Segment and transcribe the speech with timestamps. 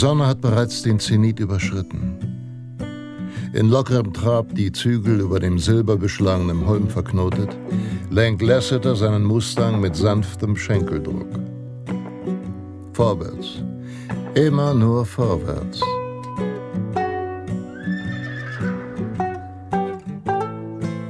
[0.00, 2.16] Sonne hat bereits den Zenit überschritten.
[3.52, 7.54] In lockerem Trab die Zügel über dem silberbeschlagenen Holm verknotet,
[8.08, 11.28] lenkt Lasseter seinen Mustang mit sanftem Schenkeldruck.
[12.94, 13.62] Vorwärts.
[14.34, 15.82] Immer nur vorwärts.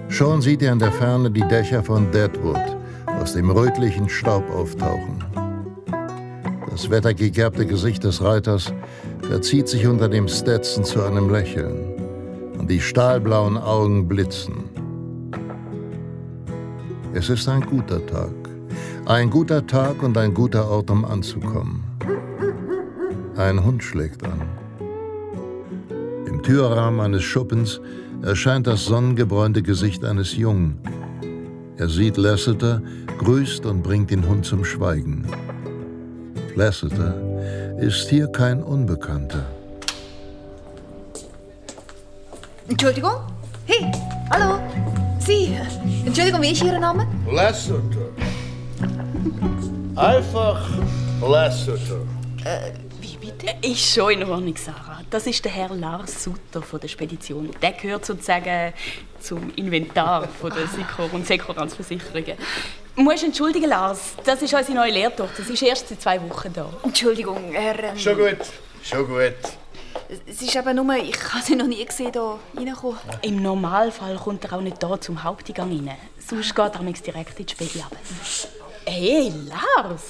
[0.09, 5.25] Schon sieht er in der Ferne die Dächer von Deadwood aus dem rötlichen Staub auftauchen.
[6.71, 8.73] Das wettergegerbte Gesicht des Reiters
[9.31, 11.95] verzieht sich unter dem Stetson zu einem Lächeln
[12.59, 14.65] und die stahlblauen Augen blitzen.
[17.15, 18.33] Es ist ein guter Tag.
[19.07, 21.85] Ein guter Tag und ein guter Ort, um anzukommen.
[23.37, 24.43] Ein Hund schlägt an.
[26.27, 27.81] Im Türrahmen eines Schuppens
[28.23, 30.77] erscheint das sonnengebräunte Gesicht eines Jungen.
[31.77, 32.83] Er sieht Lasseter,
[33.19, 35.25] grüßt und bringt den Hund zum Schweigen.
[36.57, 37.30] Lasseter
[37.81, 39.47] ist hier kein Unbekannter.
[42.69, 43.15] Entschuldigung?
[43.67, 43.91] Hey,
[44.31, 44.61] hallo?
[45.19, 45.57] Sie,
[46.05, 47.07] Entschuldigung, wie ist Ihr Name?
[47.31, 47.81] Lasseter.
[49.97, 50.69] Einfach
[51.23, 52.03] Lasseter.
[52.45, 53.47] Äh, wie bitte?
[53.63, 55.01] Ist schon in Ordnung, Sarah.
[55.09, 57.51] Das ist der Herr Lars Sutter von der Spedition.
[57.63, 58.75] Der gehört sozusagen
[59.21, 62.37] zum Inventar von der Sikor und Sekuranzversicherungen.
[62.97, 64.15] Du musst entschuldigen, Lars.
[64.25, 65.43] Das ist unsere neue Lehrtochter.
[65.43, 66.69] Sie ist erst seit zwei Wochen da.
[66.83, 67.79] Entschuldigung, Herr...
[67.85, 68.39] Ähm, Schon gut,
[68.83, 69.35] schon gut.
[70.27, 72.33] Es ist aber nur, ich habe sie noch nie gesehen, hier
[72.67, 72.99] reinkommen.
[73.23, 75.97] Im Normalfall kommt er auch nicht hier zum Haupteingang rein.
[76.19, 77.85] Sonst geht er direkt in die Spedi
[78.87, 80.03] Hey, Lars!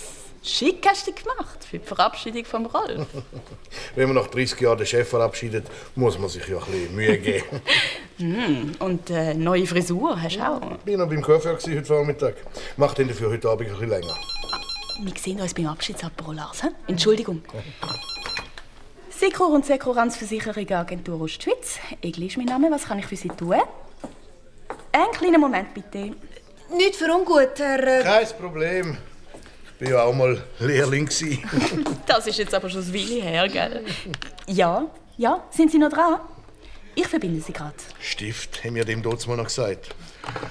[0.43, 3.07] Schick hast du gemacht für die Verabschiedung vom Rolf.
[3.95, 7.19] Wenn man nach 30 Jahren den Chef verabschiedet, muss man sich ja ein bisschen Mühe
[7.19, 7.61] geben.
[8.21, 10.61] mm, und äh, neue Frisur hast du auch?
[10.85, 12.35] Ich war noch beim Coiffeur heute Vormittag.
[12.77, 14.15] Macht ihn dafür heute Abend ein bisschen länger.
[14.53, 14.61] Ah,
[15.03, 16.63] wir sehen uns beim Abschiedsapero, Lars.
[16.87, 17.43] Entschuldigung.
[19.11, 21.79] Sekro und Sekuranzversicherung Agentur Ostschweiz.
[22.01, 22.71] Egli ist mein Name.
[22.71, 23.55] Was kann ich für Sie tun?
[24.93, 26.15] Einen kleinen Moment, bitte.
[26.77, 27.87] Nicht für ungut, Herr...
[27.87, 28.03] Äh...
[28.03, 28.97] Kein Problem.
[29.79, 31.09] Ich war ja auch mal Lehrling.
[32.07, 33.85] das ist jetzt aber schon ein Weile her, gell?
[34.47, 34.87] Ja,
[35.17, 36.21] ja, sind Sie noch dran?
[36.95, 37.75] Ich verbinde Sie gerade.
[38.01, 39.95] Stift, haben wir dem dort mal noch gesagt.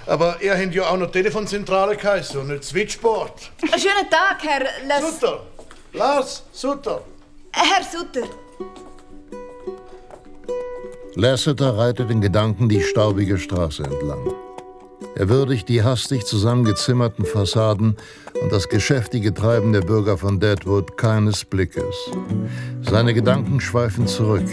[0.06, 3.52] Aber ihr habt ja auch noch Telefonzentrale geheißen und nicht Switchboard.
[3.62, 5.20] Einen schönen Tag, Herr Les...
[5.20, 5.46] Sutter!
[5.94, 7.02] Lars Sutter!
[7.52, 8.28] Herr Sutter!
[11.16, 14.34] Lasseter reitet in Gedanken die staubige Straße entlang.
[15.16, 17.98] Er würdigt die hastig zusammengezimmerten Fassaden
[18.42, 21.96] und das geschäftige Treiben der Bürger von Deadwood keines Blickes.
[22.84, 24.48] Seine Gedanken schweifen zurück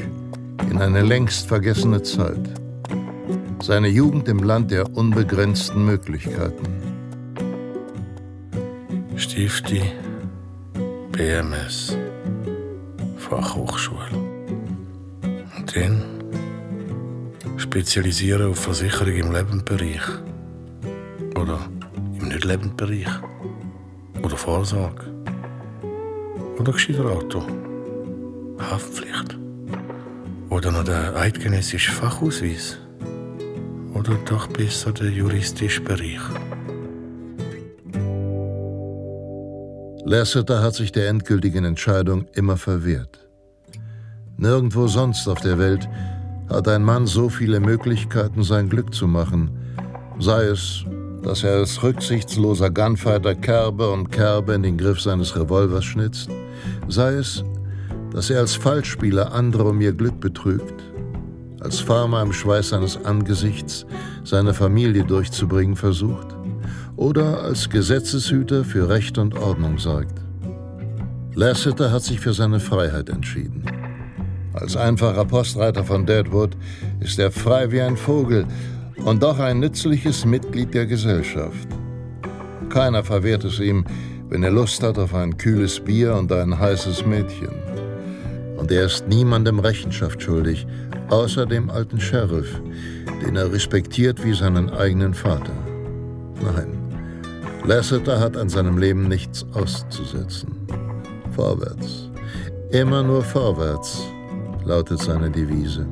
[0.71, 2.41] in eine längst vergessene Zeit.
[3.63, 6.67] Seine Jugend im Land der unbegrenzten Möglichkeiten.
[9.17, 9.83] Stifti,
[11.13, 11.97] BMS,
[13.17, 14.11] Fachhochschule.
[15.57, 16.03] Und dann
[17.57, 20.07] spezialisieren auf Versicherung im Lebensbereich.
[21.41, 21.59] Oder
[22.21, 23.09] im Nicht-Lebensbereich.
[24.23, 25.05] Oder Vorsorge.
[26.59, 27.47] Oder gescheiter.
[28.59, 29.46] Haftpflicht.
[30.57, 32.79] Oder noch der eidgenössische Fachausweis.
[33.93, 36.19] Oder doch besser der juristische Bereich.
[40.07, 43.29] Lasseter hat sich der endgültigen Entscheidung immer verwehrt.
[44.39, 45.87] Nirgendwo sonst auf der Welt
[46.49, 49.51] hat ein Mann so viele Möglichkeiten, sein Glück zu machen,
[50.19, 50.87] sei es
[51.23, 56.31] dass er als rücksichtsloser Gunfighter Kerbe um Kerbe in den Griff seines Revolvers schnitzt,
[56.87, 57.43] sei es,
[58.17, 60.83] dass er als Fallspieler andere um ihr Glück betrügt,
[61.61, 63.85] als Farmer im Schweiß seines Angesichts
[64.25, 66.29] seine Familie durchzubringen versucht
[66.97, 70.19] oder als Gesetzeshüter für Recht und Ordnung sorgt.
[71.35, 73.65] Lasseter hat sich für seine Freiheit entschieden.
[74.55, 76.57] Als einfacher Postreiter von Deadwood
[77.01, 78.47] ist er frei wie ein Vogel
[79.05, 81.69] und doch ein nützliches Mitglied der Gesellschaft.
[82.71, 83.85] Keiner verwehrt es ihm,
[84.31, 87.66] wenn er Lust hat auf ein kühles Bier und ein heißes Mädchen.
[88.67, 90.67] Und er ist niemandem Rechenschaft schuldig,
[91.09, 92.61] außer dem alten Sheriff,
[93.25, 95.53] den er respektiert wie seinen eigenen Vater.
[96.43, 96.77] Nein,
[97.65, 100.67] Lasseter hat an seinem Leben nichts auszusetzen.
[101.37, 102.11] Vorwärts.
[102.73, 104.03] Immer nur vorwärts,
[104.65, 105.87] lautet seine Devise.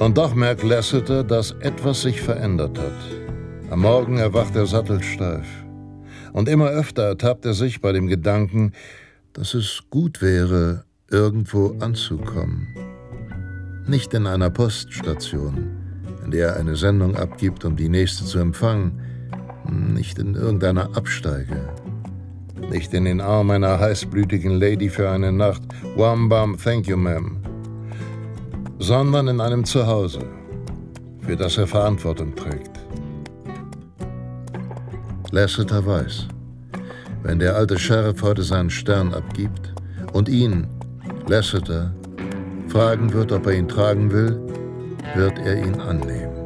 [0.00, 3.70] Und doch merkt Lasseter, dass etwas sich verändert hat.
[3.70, 5.46] Am Morgen erwacht er sattelsteif.
[6.34, 8.72] Und immer öfter ertappt er sich bei dem Gedanken,
[9.32, 12.68] dass es gut wäre, irgendwo anzukommen.
[13.86, 15.70] Nicht in einer Poststation,
[16.24, 19.00] in der er eine Sendung abgibt, um die nächste zu empfangen,
[19.68, 21.56] nicht in irgendeiner Absteige,
[22.70, 25.62] nicht in den Arm einer heißblütigen Lady für eine Nacht,
[25.96, 27.36] Wham bam, thank you, ma'am,
[28.78, 30.20] sondern in einem Zuhause,
[31.22, 32.78] für das er Verantwortung trägt.
[35.32, 36.28] Lasseter weiß,
[37.22, 39.72] wenn der alte Sheriff heute seinen Stern abgibt
[40.12, 40.66] und ihn,
[41.30, 41.94] Lasseter,
[42.66, 44.36] fragen wird, ob er ihn tragen will,
[45.14, 46.44] wird er ihn annehmen.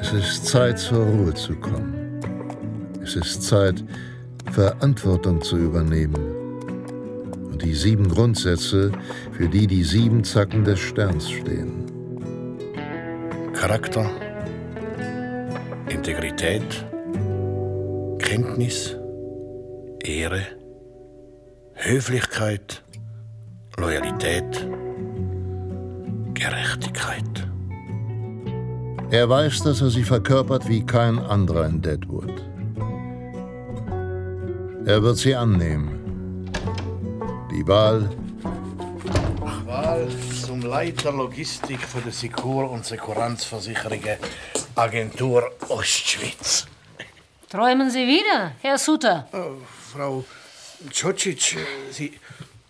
[0.00, 2.18] Es ist Zeit, zur Ruhe zu kommen.
[3.02, 3.84] Es ist Zeit,
[4.52, 6.16] Verantwortung zu übernehmen.
[7.50, 8.90] Und die sieben Grundsätze,
[9.32, 11.84] für die die sieben Zacken des Sterns stehen.
[13.52, 14.08] Charakter,
[15.90, 16.86] Integrität,
[18.18, 18.96] Kenntnis,
[20.02, 20.40] Ehre,
[21.74, 22.82] Höflichkeit,
[23.82, 24.68] Loyalität,
[26.34, 27.48] Gerechtigkeit.
[29.10, 32.32] Er weiß, dass er sie verkörpert wie kein anderer in Deadwood.
[34.86, 36.48] Er wird sie annehmen.
[37.50, 38.08] Die Wahl.
[39.66, 40.08] Wahl
[40.46, 44.16] zum Leiter Logistik für die Secur- und Sekuranzversicherungen
[44.76, 46.66] Agentur Ostschweiz.
[47.50, 49.26] Träumen Sie wieder, Herr Suter?
[49.32, 49.56] Oh,
[49.92, 50.24] Frau
[50.88, 51.56] Czocic,
[51.90, 52.12] Sie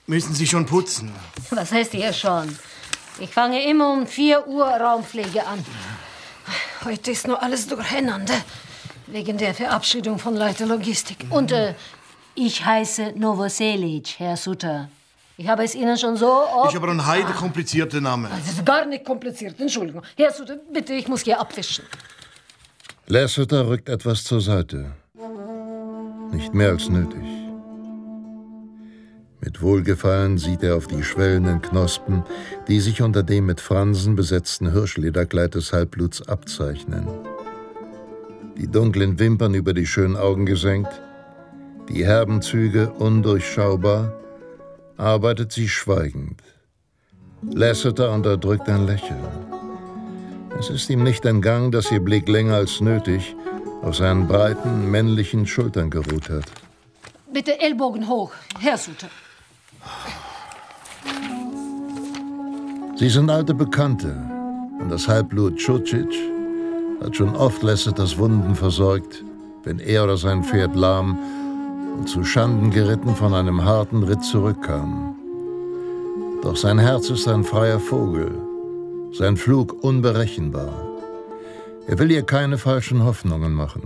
[0.06, 1.12] müssen Sie schon putzen.
[1.50, 2.56] Was heißt hier schon?
[3.18, 5.64] Ich fange immer um 4 Uhr Raumpflege an.
[6.84, 8.34] Heute ist nur alles durcheinander.
[9.06, 11.26] Wegen der Verabschiedung von Leiter Logistik.
[11.30, 11.74] Und äh,
[12.34, 14.88] ich heiße Novoselic, Herr Sutter.
[15.36, 16.72] Ich habe es Ihnen schon so oft...
[16.72, 18.28] Ist aber ein heide komplizierter Name.
[18.30, 20.02] Das ist gar nicht kompliziert, Entschuldigung.
[20.16, 21.84] Herr Sutter, bitte, ich muss hier abwischen.
[23.06, 24.92] Lasseter rückt etwas zur Seite.
[26.30, 27.22] Nicht mehr als nötig.
[29.44, 32.22] Mit Wohlgefallen sieht er auf die schwellenden Knospen,
[32.68, 37.08] die sich unter dem mit Fransen besetzten Hirschlederkleid des Halbbluts abzeichnen.
[38.56, 41.02] Die dunklen Wimpern über die schönen Augen gesenkt,
[41.88, 44.14] die herben Züge undurchschaubar,
[44.96, 46.40] arbeitet sie schweigend.
[47.42, 49.26] Lasseter unterdrückt ein Lächeln.
[50.56, 53.34] Es ist ihm nicht entgangen, dass ihr Blick länger als nötig
[53.82, 56.44] auf seinen breiten, männlichen Schultern geruht hat.
[57.32, 58.30] Bitte Ellbogen hoch,
[58.60, 59.08] Herr Sutter.
[62.96, 64.14] Sie sind alte Bekannte
[64.78, 66.14] und das Halbblut Čučić
[67.02, 69.24] hat schon oft Lasseters Wunden versorgt,
[69.64, 71.18] wenn er oder sein Pferd lahm
[71.98, 75.16] und zu Schanden geritten von einem harten Ritt zurückkam.
[76.42, 78.30] Doch sein Herz ist ein freier Vogel,
[79.12, 80.72] sein Flug unberechenbar.
[81.86, 83.82] Er will ihr keine falschen Hoffnungen machen.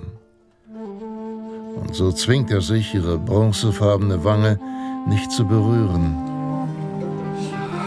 [1.80, 4.58] Und so zwingt er sich, ihre bronzefarbene Wange
[5.06, 6.16] nicht zu berühren,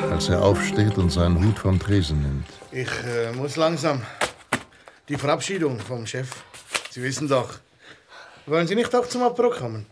[0.09, 2.47] als er aufsteht und seinen Hut vom Tresen nimmt.
[2.71, 4.01] Ich äh, muss langsam.
[5.09, 6.29] Die Verabschiedung vom Chef.
[6.91, 7.55] Sie wissen doch.
[8.45, 9.85] Wollen Sie nicht auch zum Abbruch kommen?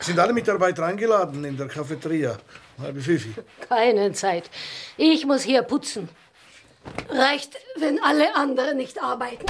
[0.00, 2.36] Sind alle Mitarbeiter eingeladen in der Cafeteria?
[2.80, 3.34] Halbe Fifi.
[3.68, 4.48] Keine Zeit.
[4.96, 6.08] Ich muss hier putzen.
[7.08, 9.46] Reicht, wenn alle anderen nicht arbeiten.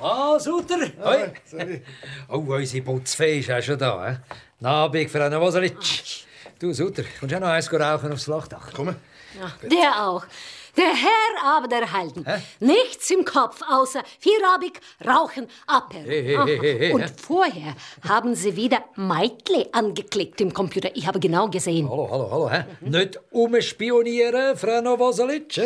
[0.00, 0.76] Ah, Suter!
[1.02, 1.32] Hoi!
[2.28, 4.10] Oh, unsere Putzfee ist auch schon da.
[4.10, 4.16] He?
[4.60, 5.74] Nabig, Frau Novoselic.
[6.58, 8.68] Du, Suter, kommst auch noch eins rauchen aufs Flachdach?
[8.76, 8.94] Komm.
[9.62, 10.24] Der auch.
[10.76, 12.24] Der Herr aber der Halten.
[12.60, 16.00] Nichts im Kopf außer vierabig, rauchen, Aper.
[16.00, 17.08] Hey, hey, hey, Und hä?
[17.20, 17.74] vorher
[18.06, 20.90] haben Sie wieder Meitle angeklickt im Computer.
[20.94, 21.88] Ich habe genau gesehen.
[21.88, 22.50] Hallo, hallo, hallo.
[22.50, 22.88] He?
[22.88, 25.58] Nicht umspionieren, Frau Novoselic.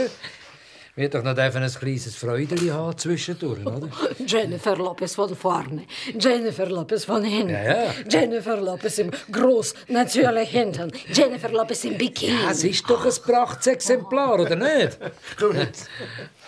[0.96, 1.00] He?
[1.02, 3.88] Wir doch noch ein kleines Freudeli haben zwischendurch, oder?
[4.26, 5.82] Jennifer Lopez von vorne,
[6.18, 7.90] Jennifer Lopez von hinten, Ja, ja.
[8.08, 12.32] Jennifer Lopez im groß natürlich hinten, Jennifer Lopez im Bikini.
[12.44, 14.98] Ja, es ist doch ein Prachtexemplar, oder nicht?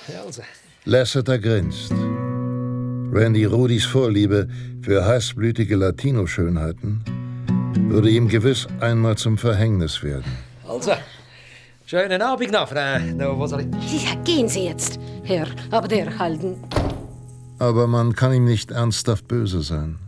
[0.09, 0.43] Ja, also.
[0.85, 1.91] Lasseter grinst.
[3.12, 4.47] Randy Rudis Vorliebe
[4.83, 7.03] für heißblütige Latino-Schönheiten
[7.88, 10.31] würde ihm gewiss einmal zum Verhängnis werden.
[10.69, 10.93] also.
[11.88, 13.69] Schönen Abend noch, Frau Novoselic.
[13.73, 16.57] Ja, gehen Sie jetzt, Herr, aber der Halten.
[17.61, 20.00] Aber man kann ihm nicht ernsthaft böse sein.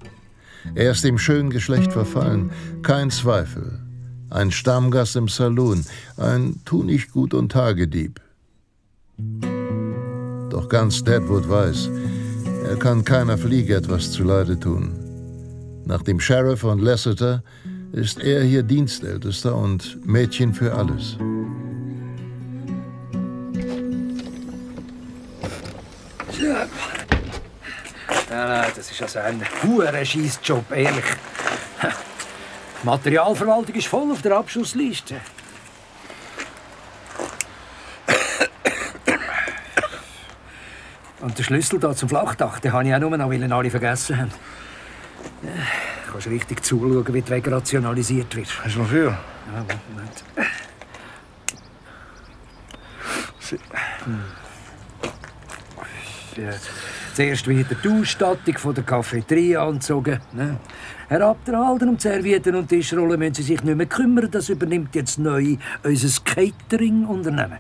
[0.75, 2.51] Er ist dem schönen Geschlecht verfallen,
[2.83, 3.79] kein Zweifel.
[4.29, 5.85] Ein Stammgast im Saloon,
[6.17, 8.21] ein Tu nicht gut und Tagedieb.
[10.51, 11.91] Doch ganz Deadwood weiß,
[12.69, 14.99] er kann keiner Fliege etwas zuleide tun.
[15.85, 17.45] Nach dem Sheriff und Lasseter
[17.93, 21.17] ist er hier Dienstältester und Mädchen für alles.
[28.79, 31.05] Das ist also ein hoher Scheissjob, ehrlich.
[31.83, 35.17] Die Materialverwaltung ist voll auf der Abschlussliste.
[41.21, 43.69] Und der Schlüssel da zum Flachdach, den habe ich auch nur noch, weil ihn alle
[43.69, 44.31] vergessen haben.
[45.43, 45.51] Ja,
[46.13, 48.49] kannst richtig zuschauen, wie die Wege rationalisiert wird.
[48.63, 49.19] Hast du wofür?
[49.53, 50.25] Ja, Moment.
[54.05, 54.23] Hm.
[56.37, 56.53] Ja,
[57.19, 60.21] zuerst wieder die Ausstattung von der Cafeteria angezogen.
[60.33, 60.61] Ne?
[61.09, 64.31] Herabgehalten und Servietten und Tischrollen müssen Sie sich nicht mehr kümmern.
[64.31, 67.59] Das übernimmt jetzt neu unser Catering-Unternehmen.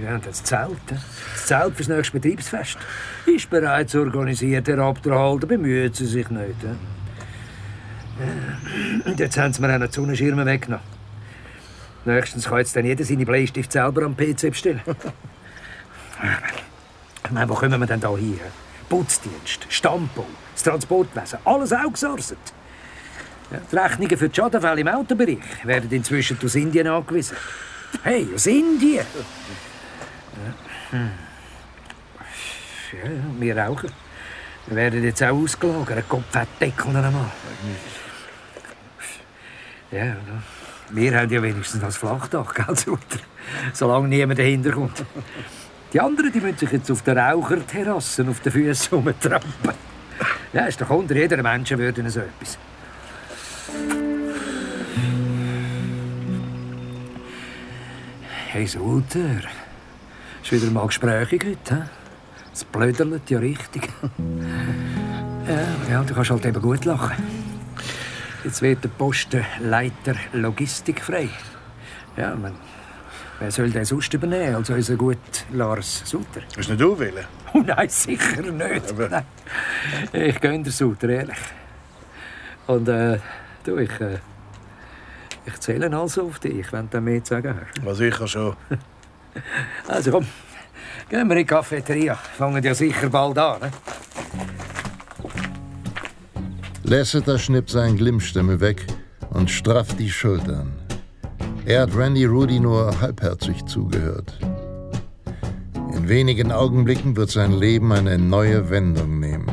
[0.00, 0.78] Ja, und das Zelt.
[0.86, 2.78] Das Zelt für das nächste Betriebsfest.
[3.26, 5.48] Ist bereits organisiert, herabgehalten.
[5.48, 6.62] Bemühen Sie sich nicht.
[6.62, 6.76] Ja.
[9.04, 10.86] Und jetzt haben Sie mir die Sonnenschirme weggenommen.
[12.04, 14.80] Nächstens kann jetzt dann jeder seine Bleistift selber am PC bestellen.
[17.30, 18.38] Ich wo kommen wir denn da hier?
[18.88, 22.38] Putzdienst, Stammbau, das Transportwesen, alles outgesourcet.
[23.50, 27.36] Ja, die Rechnungen für die Schadenfälle im Autobereich werden inzwischen aus Indien angewiesen.
[28.02, 29.04] Hey, aus Indien!
[30.92, 31.10] Ja, hm.
[32.92, 33.10] ja,
[33.40, 33.90] wir rauchen.
[34.66, 37.30] Wir werden jetzt auch ausgelagert, Kopfbettdeckeln einmal.
[39.90, 40.16] Ja.
[40.90, 42.98] Wir haben ja wenigstens das Flachdach, gell?
[43.72, 45.04] Solange niemand dahinter kommt.
[45.92, 49.72] Die anderen die müssen sich jetzt auf der Raucherterrasse auf den Füßen rumtrampen.
[50.52, 52.58] Ja, ist doch unter jeder Menschenwürde so etwas.
[58.50, 59.40] Hey, Sutter.
[60.42, 61.82] Ist wieder mal gesprächig heute, hä?
[62.52, 63.88] Es blödert ja richtig.
[65.48, 67.22] ja, ja, du kannst halt eben gut lachen.
[68.44, 71.28] Jetzt wird der Postenleiter Logistik frei.
[72.16, 72.54] Ja, man,
[73.38, 75.18] wer soll den sonst übernehmen als unser gut
[75.52, 76.42] Lars Suter?
[76.56, 77.24] Hast nicht du wählen?
[77.54, 78.98] Oh nein, sicher nicht.
[79.10, 79.24] Nein.
[80.12, 81.38] Ich gönne der Suter, ehrlich.
[82.66, 83.18] Und äh,
[83.64, 84.18] du, ich, äh,
[85.46, 87.84] ich zähle also auf dich, wenn du mehr zu sagen hast.
[87.84, 88.54] Was ich schon.
[89.86, 90.26] Also komm,
[91.08, 92.14] gehen wir in die Cafeteria.
[92.14, 93.60] Fangen ja sicher bald an.
[93.60, 93.70] Ne?
[96.82, 98.86] Lasseter schnippt seinen Glimmstimme weg
[99.30, 100.77] und strafft die Schultern.
[101.68, 104.32] Er hat Randy Rudy nur halbherzig zugehört.
[105.94, 109.46] In wenigen Augenblicken wird sein Leben eine neue Wendung nehmen.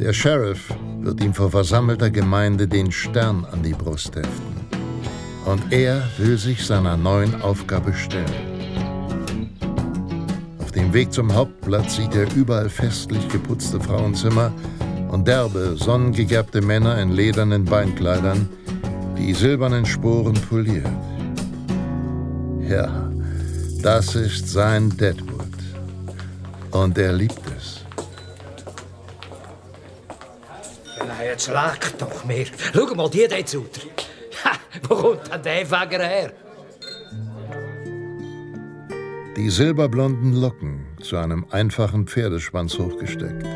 [0.00, 4.66] Der Sheriff wird ihm vor versammelter Gemeinde den Stern an die Brust heften.
[5.44, 8.24] Und er will sich seiner neuen Aufgabe stellen.
[10.58, 14.52] Auf dem Weg zum Hauptplatz sieht er überall festlich geputzte Frauenzimmer
[15.10, 18.48] und derbe, sonnengegerbte Männer in ledernen Beinkleidern,
[19.18, 20.86] die silbernen Sporen poliert.
[22.60, 23.10] Ja,
[23.82, 25.38] das ist sein Deadwood.
[26.70, 27.84] Und er liebt es.
[30.98, 32.46] Na, jetzt leck doch mir.
[32.72, 33.82] Schau mal, die Suter.
[34.44, 34.52] Ha,
[34.88, 36.32] Wo kommt denn der Fäger her?
[39.36, 43.46] Die silberblonden Locken zu einem einfachen Pferdeschwanz hochgesteckt.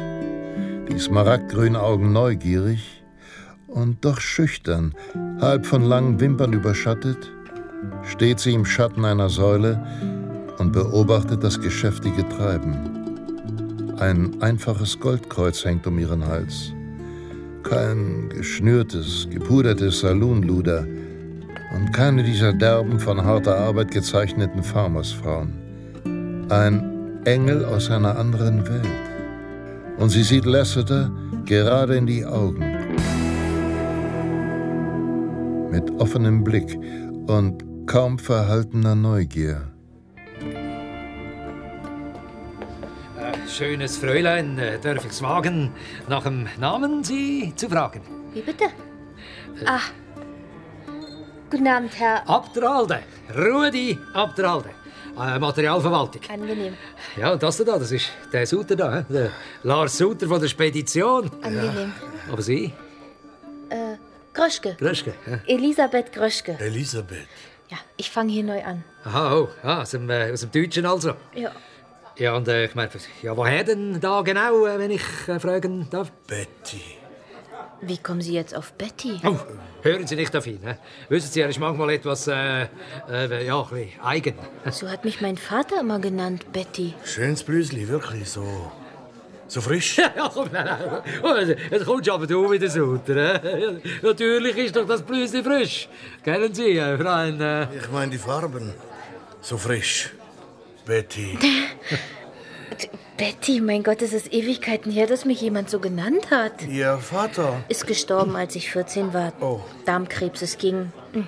[0.88, 3.02] Die smaragdgrünen Augen neugierig
[3.73, 4.95] und doch schüchtern,
[5.41, 7.33] halb von langen Wimpern überschattet,
[8.05, 9.85] steht sie im Schatten einer Säule
[10.59, 13.97] und beobachtet das geschäftige Treiben.
[13.99, 16.73] Ein einfaches Goldkreuz hängt um ihren Hals.
[17.62, 20.87] Kein geschnürtes, gepudertes Saloonluder
[21.75, 25.52] und keine dieser derben, von harter Arbeit gezeichneten Farmersfrauen.
[26.49, 28.87] Ein Engel aus einer anderen Welt.
[29.99, 31.11] Und sie sieht Lasseter
[31.47, 32.82] gerade in die Augen.
[35.73, 36.79] Mit offenem Blick
[37.29, 39.73] und kaum verhaltener Neugier.
[43.19, 45.73] Äh, schönes Fräulein, äh, darf ich's wagen,
[46.11, 48.02] nach dem Namen Sie zu fragen?
[48.35, 48.67] Wie bitte?
[49.64, 49.81] Ah.
[51.50, 52.29] Guten Abend, Herr.
[52.29, 52.99] Abderalde,
[53.35, 54.73] Rudi Abderalde,
[55.19, 56.21] äh, Materialverwaltung.
[56.29, 56.75] Angenehm.
[57.17, 59.05] Ja, und das da, das ist der Suter da, hä?
[59.09, 59.31] der
[59.62, 61.31] Lars Suter von der Spedition.
[61.41, 61.93] Angenehm.
[62.31, 62.75] Aber Sie?
[64.35, 64.77] Gröschke.
[64.79, 65.15] Gröschke.
[65.27, 65.41] Ja.
[65.47, 66.57] Elisabeth Gröschke.
[66.59, 67.29] Elisabeth.
[67.71, 68.85] Ja, ich fange hier neu an.
[69.05, 71.15] Aha, oh, ah, aus, dem, äh, aus dem Deutschen also.
[71.35, 71.53] Ja.
[72.17, 72.91] Ja, und äh, ich meine,
[73.23, 76.11] ja, woher denn da genau, äh, wenn ich äh, fragen darf?
[76.27, 76.83] Betty.
[77.81, 79.21] Wie kommen Sie jetzt auf Betty?
[79.25, 79.37] Oh,
[79.83, 80.61] hören Sie nicht auf ihn.
[80.62, 80.79] Ne?
[81.09, 82.67] Wissen Sie, er ist manchmal etwas, äh,
[83.11, 83.67] äh, ja,
[84.03, 84.35] eigen.
[84.71, 86.95] So hat mich mein Vater immer genannt, Betty.
[87.05, 88.71] Schönes Blüsli, wirklich so.
[89.53, 89.99] So frisch.
[89.99, 91.03] ja, komm, nein, nein.
[91.23, 91.35] Oh,
[91.71, 93.45] Jetzt kommst du aber du wieder Sutter.
[93.45, 93.73] Äh?
[94.03, 95.91] Natürlich ist doch das Blüsli frisch.
[96.25, 97.39] Kennen Sie, äh, Freund?
[97.39, 97.65] Äh?
[97.77, 98.73] Ich meine die Farben.
[99.43, 100.09] So frisch.
[100.87, 101.39] Betty.
[103.19, 106.67] Betty, mein Gott, es ist Ewigkeiten her, dass mich jemand so genannt hat.
[106.67, 107.63] Ihr Vater.
[107.69, 109.35] Ist gestorben, als ich 14 war.
[109.43, 109.61] Oh.
[109.85, 110.91] Darmkrebs, es ging.
[111.13, 111.27] hm,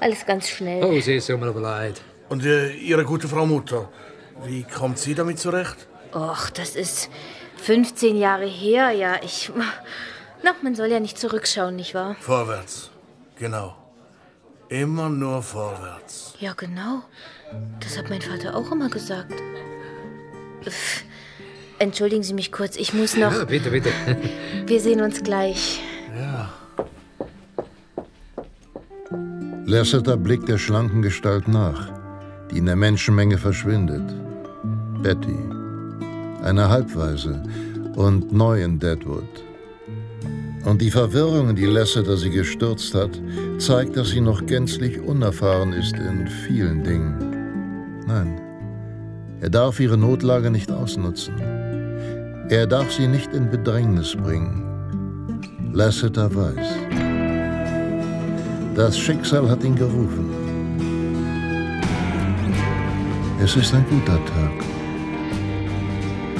[0.00, 0.82] Alles ganz schnell.
[0.82, 2.00] Oh, Sie ist mir aber leid.
[2.30, 3.90] Und äh, Ihre gute Frau Mutter.
[4.46, 5.86] Wie kommt sie damit zurecht?
[6.16, 7.10] Och, das ist
[7.58, 9.16] 15 Jahre her, ja.
[9.22, 9.52] Ich.
[10.42, 12.16] Na, man soll ja nicht zurückschauen, nicht wahr?
[12.20, 12.90] Vorwärts.
[13.38, 13.76] Genau.
[14.70, 16.34] Immer nur vorwärts.
[16.40, 17.02] Ja, genau.
[17.80, 19.34] Das hat mein Vater auch immer gesagt.
[20.64, 21.04] Pff,
[21.78, 23.32] Entschuldigen Sie mich kurz, ich muss noch.
[23.32, 23.90] Ja, bitte, bitte.
[24.66, 25.82] Wir sehen uns gleich.
[26.18, 26.48] Ja.
[29.66, 31.92] Lasseter blickt der schlanken Gestalt nach,
[32.50, 34.14] die in der Menschenmenge verschwindet.
[35.02, 35.36] Betty,
[36.42, 37.42] eine Halbweise
[37.96, 39.24] und neu in Deadwood.
[40.64, 43.20] Und die Verwirrung, die Lasseter sie gestürzt hat,
[43.58, 48.04] zeigt, dass sie noch gänzlich unerfahren ist in vielen Dingen.
[48.06, 48.40] Nein,
[49.40, 51.34] er darf ihre Notlage nicht ausnutzen.
[52.48, 54.62] Er darf sie nicht in Bedrängnis bringen.
[55.72, 56.66] Lasseter weiß.
[58.74, 60.30] Das Schicksal hat ihn gerufen.
[63.42, 64.75] Es ist ein guter Tag.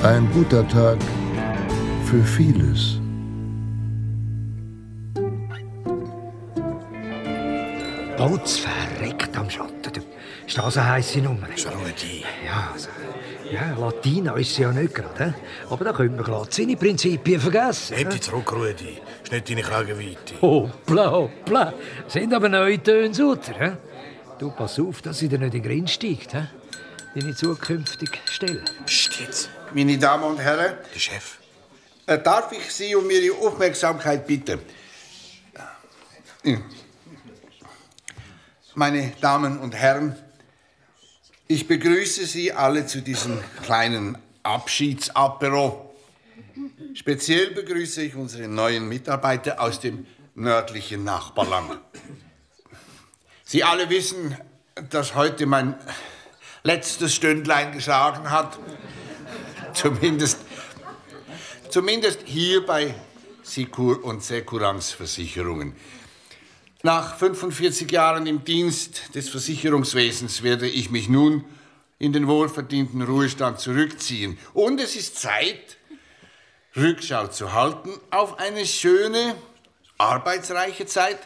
[0.07, 0.99] Ein guter Tag
[2.05, 3.01] für vieles.
[8.17, 9.93] Boots verreckt am Schatten.
[9.93, 10.01] Du.
[10.47, 11.49] Ist das eine heisse Nummer?
[11.49, 12.23] Rudi.
[12.45, 12.89] Ja, also,
[13.51, 15.35] ja, Latina ist sie ja nicht gerade.
[15.69, 17.97] Aber da könnte man glatt seine Prinzipien vergessen.
[17.97, 18.13] Heb hä?
[18.13, 18.99] dich zurück, Rudi.
[19.25, 20.41] Ist nicht deine Kragenweite.
[20.41, 21.75] Hoppla, hoppla.
[22.07, 23.55] Sind aber neue Töne, Sutter.
[23.59, 23.73] hä?
[24.39, 26.33] Du, pass auf, dass sie dir nicht in den Grin steigt.
[26.33, 28.63] Deine zukünftige Stelle.
[28.85, 29.51] Psst jetzt.
[29.77, 31.37] Meine Damen und Herren, Der Chef.
[32.07, 34.59] äh, darf ich Sie um Ihre Aufmerksamkeit bitten?
[38.75, 40.17] Meine Damen und Herren,
[41.47, 45.95] ich begrüße Sie alle zu diesem kleinen Abschiedsapero.
[46.95, 51.79] Speziell begrüße ich unsere neuen Mitarbeiter aus dem nördlichen Nachbarland.
[53.45, 54.39] Sie alle wissen,
[54.89, 55.75] dass heute mein
[56.63, 58.59] letztes Stündlein geschlagen hat.
[59.77, 60.39] Zumindest,
[61.69, 62.95] zumindest hier bei
[63.43, 65.77] Sikur und Sekurans Versicherungen.
[66.83, 71.45] Nach 45 Jahren im Dienst des Versicherungswesens werde ich mich nun
[71.99, 74.39] in den wohlverdienten Ruhestand zurückziehen.
[74.55, 75.77] Und es ist Zeit,
[76.75, 79.35] Rückschau zu halten auf eine schöne,
[79.99, 81.19] arbeitsreiche Zeit.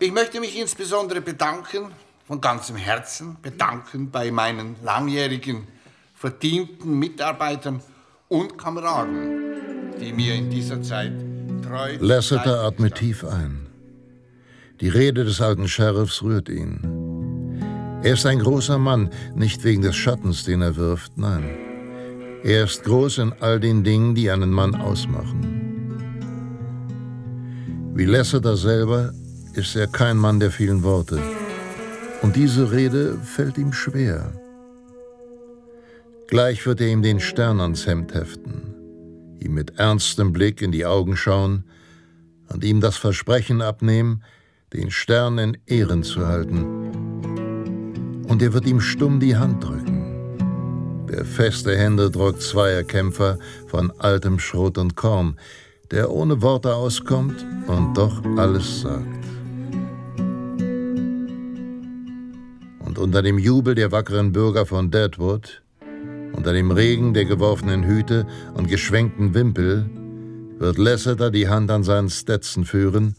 [0.00, 1.92] Ich möchte mich insbesondere bedanken,
[2.26, 5.68] von ganzem Herzen bedanken bei meinen langjährigen,
[6.16, 7.82] verdienten Mitarbeitern
[8.28, 11.12] und Kameraden, die mir in dieser Zeit
[11.62, 13.66] treu Lasseter atmet tief ein.
[14.80, 18.00] Die Rede des alten Sheriffs rührt ihn.
[18.02, 21.44] Er ist ein großer Mann, nicht wegen des Schattens, den er wirft, nein.
[22.42, 25.52] Er ist groß in all den Dingen, die einen Mann ausmachen.
[27.94, 29.12] Wie Lasseter selber
[29.54, 31.20] ist er kein Mann der vielen Worte.
[32.22, 34.32] Und diese Rede fällt ihm schwer.
[36.28, 38.74] Gleich wird er ihm den Stern ans Hemd heften,
[39.38, 41.64] ihm mit ernstem Blick in die Augen schauen
[42.48, 44.24] und ihm das Versprechen abnehmen,
[44.72, 48.24] den Stern in Ehren zu halten.
[48.26, 51.06] Und er wird ihm stumm die Hand drücken.
[51.08, 55.38] Der feste Händedruck zweier Kämpfer von altem Schrot und Korn,
[55.92, 59.06] der ohne Worte auskommt und doch alles sagt.
[62.80, 65.62] Und unter dem Jubel der wackeren Bürger von Deadwood,
[66.36, 69.88] unter dem Regen der geworfenen Hüte und geschwenkten Wimpel,
[70.58, 73.16] wird Lasseter die Hand an seinen Stetson führen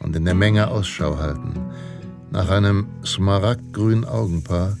[0.00, 1.70] und in der Menge Ausschau halten,
[2.30, 4.76] nach einem smaragdgrünen Augenpaar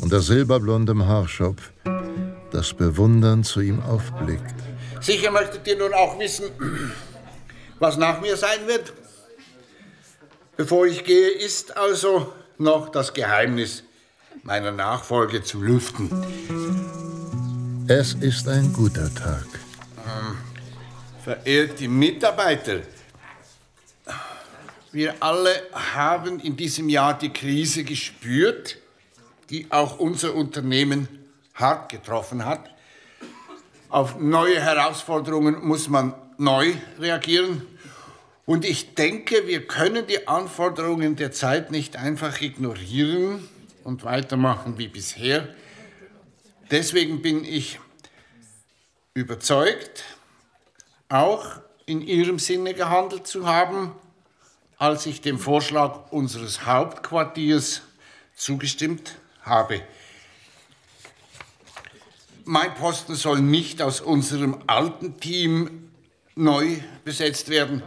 [0.00, 1.72] unter silberblondem Haarschopf,
[2.50, 4.54] das bewundernd zu ihm aufblickt.
[5.00, 6.46] Sicher möchtet ihr nun auch wissen,
[7.78, 8.92] was nach mir sein wird.
[10.56, 13.84] Bevor ich gehe, ist also noch das Geheimnis
[14.50, 16.10] meiner Nachfolge zu lüften.
[17.86, 19.46] Es ist ein guter Tag.
[21.22, 22.80] Verehrte Mitarbeiter,
[24.90, 28.78] wir alle haben in diesem Jahr die Krise gespürt,
[29.50, 31.06] die auch unser Unternehmen
[31.54, 32.70] hart getroffen hat.
[33.88, 37.62] Auf neue Herausforderungen muss man neu reagieren.
[38.46, 43.48] Und ich denke, wir können die Anforderungen der Zeit nicht einfach ignorieren
[43.84, 45.48] und weitermachen wie bisher.
[46.70, 47.80] Deswegen bin ich
[49.14, 50.04] überzeugt,
[51.08, 51.44] auch
[51.86, 53.92] in Ihrem Sinne gehandelt zu haben,
[54.78, 57.82] als ich dem Vorschlag unseres Hauptquartiers
[58.34, 59.82] zugestimmt habe.
[62.44, 65.90] Mein Posten soll nicht aus unserem alten Team
[66.34, 67.82] neu besetzt werden.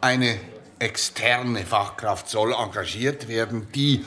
[0.00, 0.38] Eine
[0.78, 4.04] externe Fachkraft soll engagiert werden, die,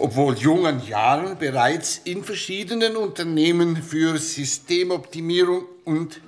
[0.00, 6.20] obwohl jungen Jahren, bereits in verschiedenen Unternehmen für Systemoptimierung und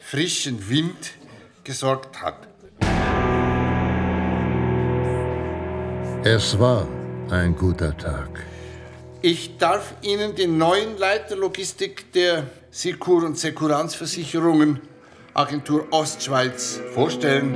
[0.00, 1.12] frischen Wind
[1.64, 2.48] gesorgt hat.
[6.24, 6.86] Es war
[7.30, 8.44] ein guter Tag.
[9.22, 14.80] Ich darf Ihnen den neuen Leiter Logistik der Sikur- und Sekuranzversicherungen
[15.34, 17.54] Agentur Ostschweiz vorstellen.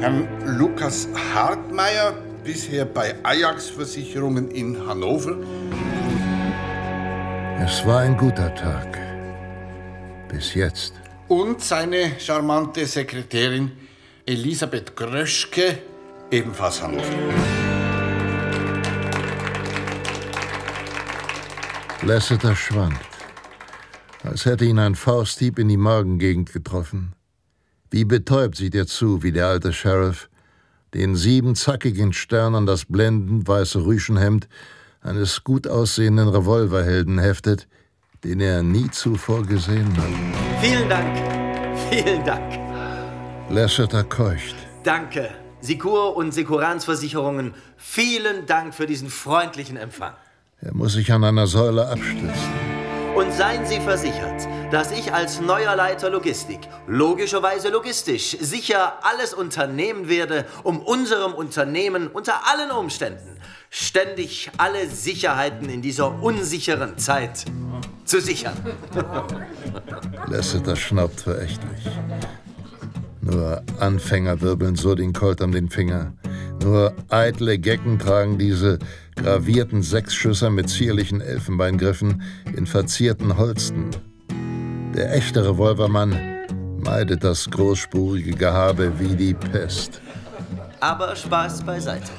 [0.00, 0.26] Herrn
[0.58, 2.14] Lukas Hartmeier,
[2.52, 5.36] bisher bei Ajax Versicherungen in Hannover.
[7.64, 8.98] Es war ein guter Tag.
[10.28, 10.94] Bis jetzt.
[11.28, 13.70] Und seine charmante Sekretärin
[14.26, 15.78] Elisabeth Gröschke,
[16.28, 17.04] ebenfalls Hannover.
[22.02, 23.12] Lasseter schwankt,
[24.24, 27.12] als hätte ihn ein Fausthieb in die Magengegend getroffen.
[27.92, 30.29] Wie betäubt sieht er zu, wie der alte Sheriff
[30.94, 34.48] den sieben zackigen Stern an das blendend weiße Rüschenhemd
[35.00, 37.68] eines gut aussehenden Revolverhelden heftet,
[38.24, 40.60] den er nie zuvor gesehen hat.
[40.60, 41.16] Vielen Dank.
[41.90, 42.58] Vielen Dank.
[43.48, 44.54] Lasseter keucht.
[44.84, 45.30] Danke.
[45.60, 50.14] Sikur und Sekuransversicherungen, vielen Dank für diesen freundlichen Empfang.
[50.60, 52.69] Er muss sich an einer Säule abstützen.
[53.16, 60.08] Und seien Sie versichert, dass ich als neuer Leiter Logistik, logischerweise logistisch, sicher alles unternehmen
[60.08, 63.36] werde, um unserem Unternehmen unter allen Umständen
[63.70, 67.44] ständig alle Sicherheiten in dieser unsicheren Zeit
[68.04, 68.56] zu sichern.
[70.26, 71.88] Lasseter schnaubt verächtlich.
[73.22, 76.12] Nur Anfänger wirbeln so den Colt um den Finger.
[76.62, 78.78] Nur eitle Gecken tragen diese
[79.22, 82.22] gravierten Sechsschüsser mit zierlichen Elfenbeingriffen
[82.56, 83.90] in verzierten Holsten.
[84.94, 86.18] Der echte Revolvermann
[86.78, 90.00] meidet das großspurige Gehabe wie die Pest.
[90.80, 92.10] Aber Spaß beiseite.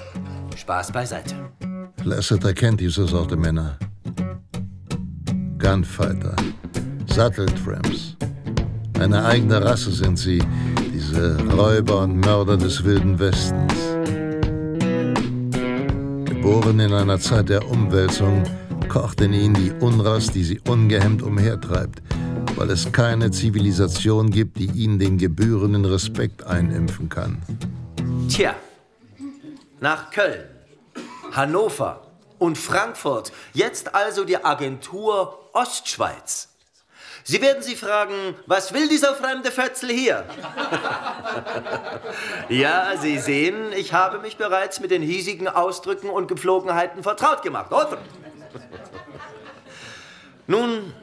[0.55, 1.35] Spaß beiseite.
[2.03, 3.77] Lasseter kennt diese Sorte Männer.
[5.57, 6.35] Gunfighter,
[7.07, 8.15] Satteltramps.
[8.99, 10.43] Eine eigene Rasse sind sie,
[10.93, 13.90] diese Räuber und Mörder des wilden Westens.
[16.41, 18.41] Geboren in einer Zeit der Umwälzung,
[18.89, 22.01] kocht in ihnen die Unrast, die sie ungehemmt umhertreibt,
[22.55, 27.43] weil es keine Zivilisation gibt, die ihnen den gebührenden Respekt einimpfen kann.
[28.27, 28.55] Tja,
[29.81, 30.45] nach Köln,
[31.31, 32.07] Hannover
[32.39, 36.50] und Frankfurt, jetzt also die Agentur Ostschweiz.
[37.23, 40.25] Sie werden sich fragen, was will dieser fremde Fötzel hier?
[42.49, 47.71] ja, Sie sehen, ich habe mich bereits mit den hiesigen Ausdrücken und Gepflogenheiten vertraut gemacht,
[47.71, 47.97] oder?
[50.47, 50.93] Nun,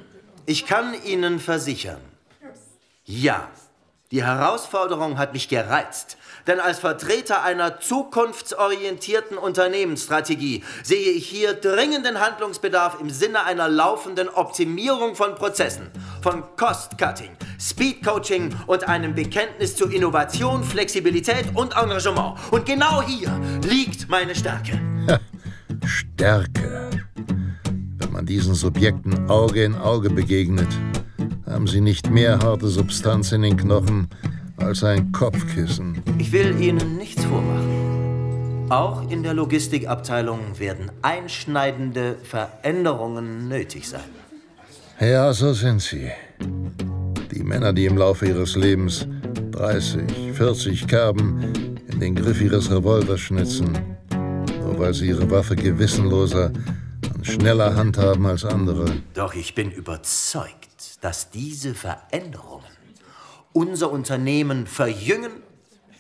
[0.46, 2.00] ich kann Ihnen versichern,
[3.04, 3.48] ja,
[4.10, 6.16] die Herausforderung hat mich gereizt.
[6.46, 14.30] Denn als Vertreter einer zukunftsorientierten Unternehmensstrategie sehe ich hier dringenden Handlungsbedarf im Sinne einer laufenden
[14.30, 15.90] Optimierung von Prozessen,
[16.22, 22.38] von Cost-Cutting, Speed-Coaching und einem Bekenntnis zu Innovation, Flexibilität und Engagement.
[22.50, 24.80] Und genau hier liegt meine Stärke.
[25.84, 26.90] Stärke.
[28.18, 30.66] Man diesen Subjekten Auge in Auge begegnet,
[31.46, 34.08] haben sie nicht mehr harte Substanz in den Knochen
[34.56, 36.02] als ein Kopfkissen.
[36.18, 38.66] Ich will Ihnen nichts vormachen.
[38.70, 44.10] Auch in der Logistikabteilung werden einschneidende Veränderungen nötig sein.
[44.98, 46.10] Ja, so sind sie.
[47.30, 49.06] Die Männer, die im Laufe ihres Lebens
[49.52, 53.78] 30, 40 Kerben in den Griff ihres Revolvers schnitzen,
[54.60, 56.50] nur weil sie ihre Waffe gewissenloser
[57.22, 58.86] schneller handhaben als andere.
[59.14, 62.64] Doch ich bin überzeugt, dass diese Veränderungen
[63.52, 65.32] unser Unternehmen verjüngen,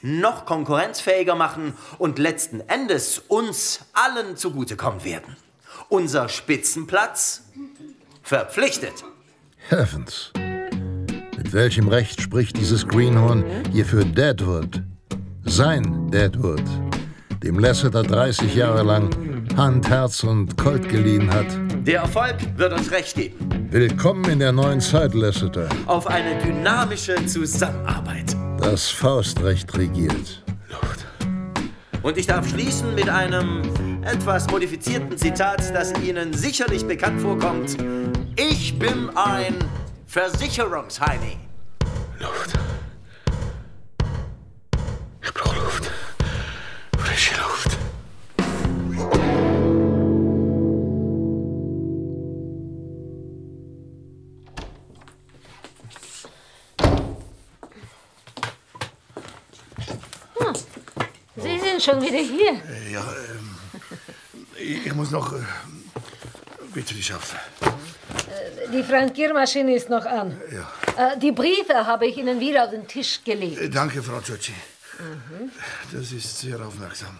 [0.02, 5.36] noch konkurrenzfähiger machen und letzten Endes uns allen zugutekommen werden.
[5.88, 7.42] Unser Spitzenplatz
[8.22, 9.04] verpflichtet.
[9.70, 10.32] Heavens.
[11.36, 14.82] Mit welchem Recht spricht dieses Greenhorn hier für Deadwood?
[15.44, 16.62] Sein Deadwood,
[17.42, 19.27] dem Lasseter 30 Jahre lang
[19.58, 21.46] Hand, Herz und Colt geliehen hat.
[21.84, 23.66] Der Erfolg wird uns recht geben.
[23.72, 25.68] Willkommen in der neuen Zeit, Lasseter.
[25.86, 28.36] Auf eine dynamische Zusammenarbeit.
[28.60, 30.44] Das Faustrecht regiert.
[32.04, 33.62] Und ich darf schließen mit einem
[34.04, 37.76] etwas modifizierten Zitat, das Ihnen sicherlich bekannt vorkommt.
[38.36, 39.56] Ich bin ein
[40.06, 41.36] Versicherungsheini.
[42.20, 42.52] Luft.
[45.20, 45.90] Ich brauche Luft.
[61.78, 62.52] Sind schon wieder hier.
[62.52, 63.56] Äh, Ja, ähm,
[64.58, 65.32] ich ich muss noch.
[65.32, 65.38] Äh,
[66.74, 67.34] bitte die Schaff.
[68.72, 70.40] Die Frankiermaschine ist noch an.
[70.52, 71.12] Ja.
[71.12, 73.58] Äh, Die Briefe habe ich Ihnen wieder auf den Tisch gelegt.
[73.60, 74.52] Äh, Danke, Frau Ciocci.
[74.98, 75.50] Mhm.
[75.92, 77.18] Das ist sehr aufmerksam.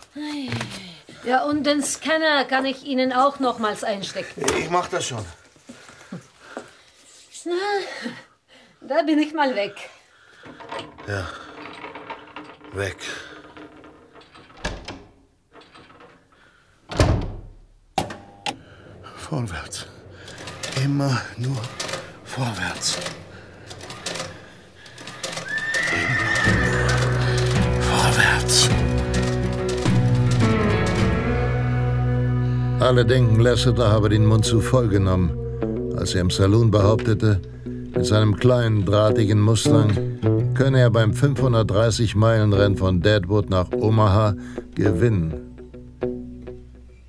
[1.24, 4.44] Ja, und den Scanner kann ich Ihnen auch nochmals einstecken.
[4.58, 5.24] Ich mach das schon.
[7.44, 7.54] Na,
[8.80, 9.74] da bin ich mal weg.
[11.06, 11.28] Ja.
[12.72, 12.96] Weg.
[19.28, 19.86] Vorwärts.
[20.82, 21.60] Immer nur
[22.24, 22.96] vorwärts.
[25.92, 28.70] Immer nur vorwärts.
[32.80, 35.30] Alle denken, Lasseter habe den Mund zu voll genommen,
[35.98, 37.42] als er im Saloon behauptete,
[37.94, 39.90] mit seinem kleinen, drahtigen Mustang
[40.54, 44.34] könne er beim 530-Meilen-Rennen von Deadwood nach Omaha
[44.74, 45.47] gewinnen.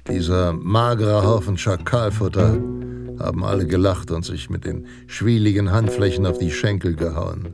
[0.09, 2.57] Dieser magere Haufen Schakalfutter
[3.19, 7.49] haben alle gelacht und sich mit den schwieligen Handflächen auf die Schenkel gehauen.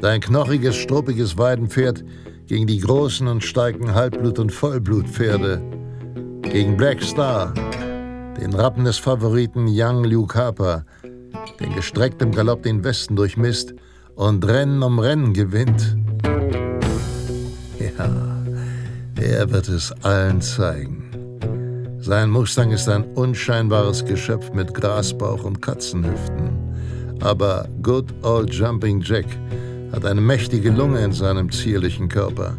[0.00, 2.02] Dein knochiges, struppiges Weidenpferd
[2.46, 5.62] gegen die großen und starken Halbblut- und Vollblutpferde,
[6.42, 7.52] gegen Black Star,
[8.40, 10.84] den Rappen des Favoriten Young Luke Harper,
[11.60, 13.74] der gestreckt im Galopp den Westen durchmisst
[14.14, 15.96] und Rennen um Rennen gewinnt.
[17.78, 18.42] Ja,
[19.20, 21.03] er wird es allen zeigen.
[22.04, 26.50] Sein Mustang ist ein unscheinbares Geschöpf mit Grasbauch und Katzenhüften.
[27.20, 29.24] Aber Good Old Jumping Jack
[29.90, 32.58] hat eine mächtige Lunge in seinem zierlichen Körper.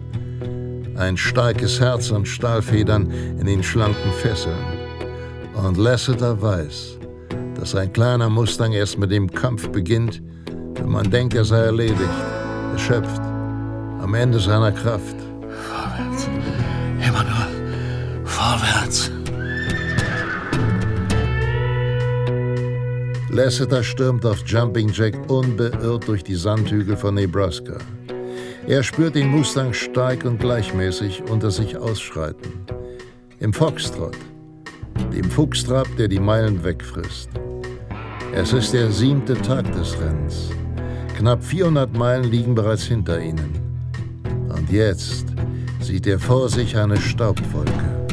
[0.98, 4.58] Ein starkes Herz und Stahlfedern in den schlanken Fesseln.
[5.54, 6.98] Und Lasseter weiß,
[7.60, 10.24] dass ein kleiner Mustang erst mit dem Kampf beginnt,
[10.74, 12.00] wenn man denkt, er sei erledigt,
[12.72, 13.22] erschöpft,
[14.02, 15.18] am Ende seiner Kraft.
[15.70, 16.28] Vorwärts.
[17.08, 19.12] Immer nur vorwärts.
[23.36, 27.80] Lasseter stürmt auf Jumping Jack unbeirrt durch die Sandhügel von Nebraska.
[28.66, 32.54] Er spürt den Mustang stark und gleichmäßig unter sich ausschreiten.
[33.42, 34.16] Im Foxtrot,
[35.14, 37.30] dem Fuchstrab, der die Meilen wegfrisst.
[38.34, 40.52] Es ist der siebte Tag des Rennens.
[41.18, 43.54] Knapp 400 Meilen liegen bereits hinter ihnen.
[44.48, 45.26] Und jetzt
[45.82, 48.08] sieht er vor sich eine Staubwolke.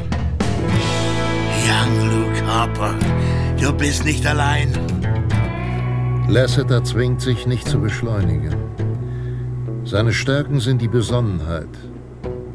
[1.65, 2.97] Young Luke Harper,
[3.61, 4.92] du bist nicht allein.
[6.29, 8.55] Lasseter zwingt sich nicht zu beschleunigen.
[9.85, 11.69] Seine Stärken sind die Besonnenheit,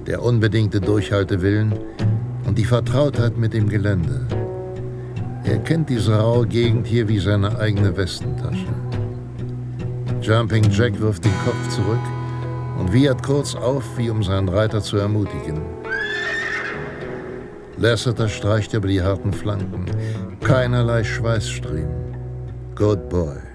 [0.07, 1.73] der unbedingte Durchhaltewillen
[2.45, 4.25] und die Vertrautheit mit dem Gelände.
[5.43, 8.67] Er kennt diese raue Gegend hier wie seine eigene Westentasche.
[10.21, 11.99] Jumping Jack wirft den Kopf zurück
[12.79, 15.61] und wiehert kurz auf, wie um seinen Reiter zu ermutigen.
[17.77, 19.85] Lasseter streicht über die harten Flanken.
[20.41, 22.15] Keinerlei Schweißstriemen.
[22.75, 23.46] Good boy.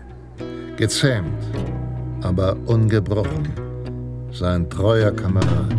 [0.77, 1.45] Gezähmt,
[2.23, 3.49] aber ungebrochen.
[4.33, 5.77] Sein treuer Kamerad.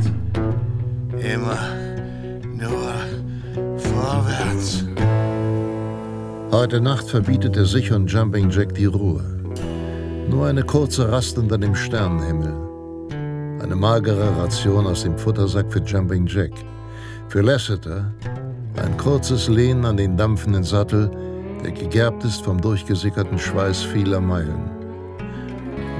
[1.17, 1.57] Immer
[2.53, 2.93] nur
[3.77, 4.85] vorwärts.
[6.51, 9.23] Heute Nacht verbietet er sich und Jumping Jack die Ruhe.
[10.29, 12.53] Nur eine kurze Rast unter dem Sternenhimmel.
[13.61, 16.51] Eine magere Ration aus dem Futtersack für Jumping Jack.
[17.29, 18.13] Für Lasseter
[18.75, 21.09] ein kurzes Lehnen an den dampfenden Sattel,
[21.63, 24.72] der gegerbt ist vom durchgesickerten Schweiß vieler Meilen.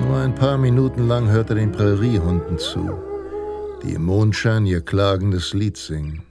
[0.01, 2.91] Nur ein paar Minuten lang hört er den Präriehunden zu,
[3.84, 6.23] die im Mondschein ihr klagendes Lied singen.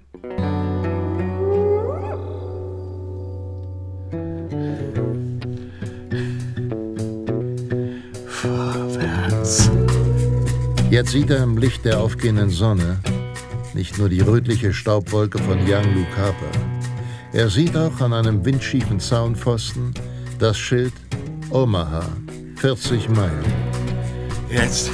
[8.27, 9.71] Vorwärts.
[10.91, 13.01] Jetzt sieht er im Licht der aufgehenden Sonne
[13.75, 16.51] nicht nur die rötliche Staubwolke von Young Luke Harper.
[17.33, 19.95] Er sieht auch an einem windschiefen Zaunpfosten
[20.39, 20.93] das Schild
[21.51, 22.05] Omaha,
[22.63, 23.45] 40 Meilen.
[24.49, 24.89] Jetzt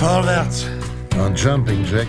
[0.00, 0.66] vorwärts.
[1.24, 2.08] Und Jumping Jack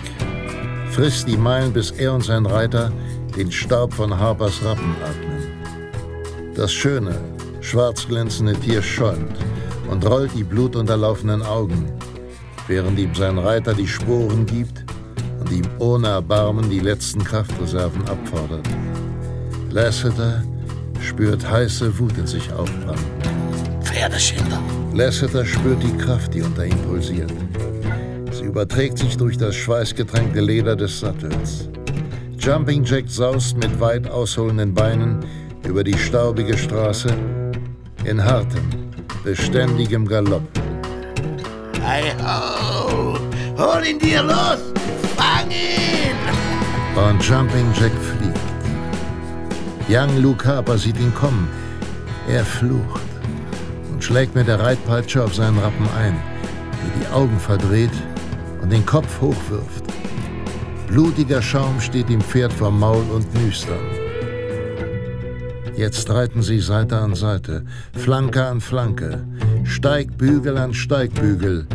[0.90, 2.90] frisst die Meilen, bis er und sein Reiter
[3.36, 6.54] den Staub von Harpers Rappen atmen.
[6.56, 7.14] Das schöne,
[7.60, 9.36] schwarz glänzende Tier schäumt
[9.92, 11.92] und rollt die blutunterlaufenden Augen,
[12.66, 14.84] während ihm sein Reiter die Sporen gibt
[15.38, 18.66] und ihm ohne Erbarmen die letzten Kraftreserven abfordert.
[19.70, 20.42] Lasseter
[21.00, 23.23] spürt heiße Wut in sich aufbranden.
[24.04, 24.62] Pferdeschinder.
[24.92, 27.32] Lasseter spürt die Kraft, die unter ihm pulsiert.
[28.32, 31.70] Sie überträgt sich durch das schweißgetränkte Leder des Sattels.
[32.38, 35.24] Jumping Jack saust mit weit ausholenden Beinen
[35.66, 37.16] über die staubige Straße
[38.04, 38.68] in hartem,
[39.24, 40.46] beständigem Galopp.
[41.82, 43.16] Hey ho!
[43.56, 44.60] Hol ihn dir los!
[45.16, 46.18] Fang ihn!
[46.94, 48.38] Und Jumping Jack fliegt.
[49.88, 51.48] Young Luke Harper sieht ihn kommen.
[52.28, 53.13] Er flucht
[54.04, 56.14] schlägt mit der Reitpeitsche auf seinen Rappen ein,
[56.82, 57.90] der die Augen verdreht
[58.60, 59.84] und den Kopf hochwirft.
[60.88, 63.80] Blutiger Schaum steht dem Pferd vom Maul und nüstern.
[65.74, 67.64] Jetzt reiten sie Seite an Seite,
[67.94, 69.24] Flanke an Flanke,
[69.64, 71.66] Steigbügel an Steigbügel.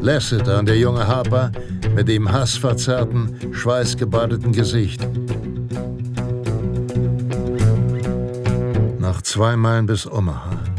[0.00, 1.52] Lasseter und der junge Harper
[1.94, 5.06] mit dem hassverzerrten, schweißgebadeten Gesicht.
[8.98, 10.75] Noch zwei Meilen bis Omaha.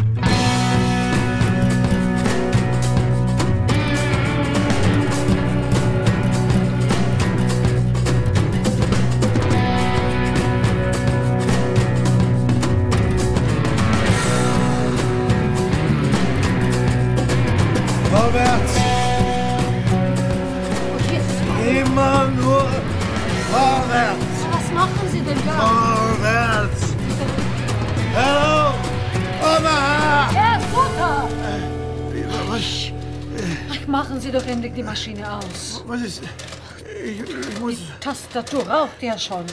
[35.98, 36.22] Was ist.
[37.04, 39.46] Ich, ich muss Die Tastatur raucht ja schon.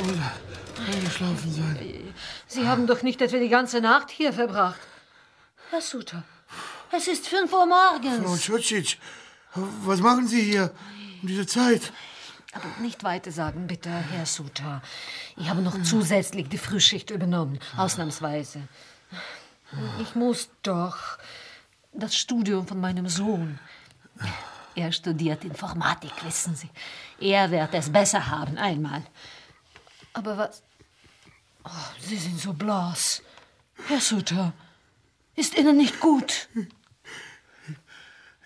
[0.93, 2.15] eingeschlafen sein.
[2.47, 4.81] Sie haben doch nicht etwa die ganze Nacht hier verbracht.
[5.71, 6.23] Herr Suter,
[6.93, 8.41] es ist 5 Uhr Frau morgens.
[8.43, 8.99] Tschutschic,
[9.55, 10.71] was machen Sie hier
[11.23, 11.93] um diese Zeit?
[12.53, 14.81] Aber nicht weiter sagen, bitte, Herr Suter.
[15.37, 18.61] Ich habe noch zusätzlich die Frühschicht übernommen, ausnahmsweise.
[20.01, 20.97] Ich muss doch
[21.93, 23.59] das Studium von meinem Sohn.
[24.77, 26.71] Er studiert Informatik, wissen Sie.
[27.21, 29.03] Er wird es besser haben, einmal.
[30.13, 30.63] Aber was...
[31.65, 33.23] Oh, Sie sind so blass.
[33.87, 34.53] Herr Suter,
[35.35, 36.49] ist Ihnen nicht gut?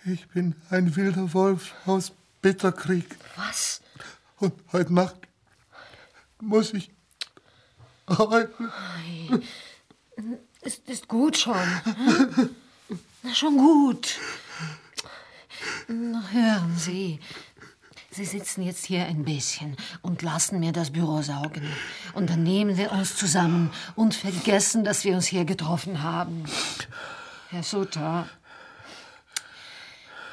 [0.05, 2.11] Ich bin ein wilder Wolf aus
[2.41, 3.17] Bitterkrieg.
[3.35, 3.81] Was?
[4.37, 5.17] Und heute Nacht
[6.39, 6.91] muss ich
[8.07, 8.49] heulen.
[10.61, 11.83] Ist, ist gut schon.
[11.83, 12.55] hm?
[13.23, 14.17] Na, schon gut.
[15.87, 17.19] Hören Sie.
[18.11, 21.61] Sie sitzen jetzt hier ein bisschen und lassen mir das Büro saugen.
[22.13, 26.43] Und dann nehmen wir uns zusammen und vergessen, dass wir uns hier getroffen haben.
[27.49, 28.27] Herr Suter.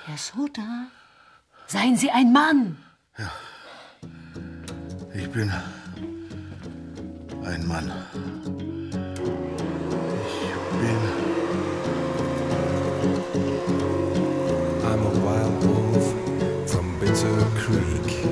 [0.06, 0.86] Herr Suter.
[1.66, 2.78] Seien Sie ein Mann.
[5.14, 5.52] Ich bin
[7.44, 7.92] ein Mann.
[10.32, 11.15] Ich bin.
[17.56, 18.24] Creek.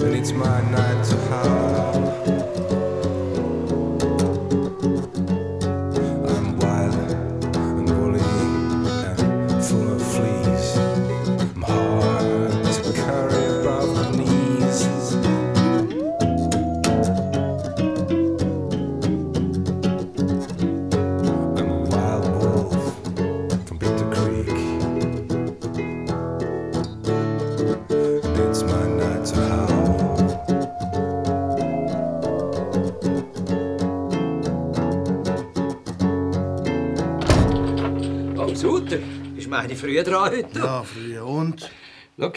[0.00, 2.37] And it's my night to howl.
[39.70, 40.58] Ist meine früh dran heute.
[40.58, 41.26] Ja, früher.
[41.26, 41.70] Und?
[42.18, 42.32] Schau,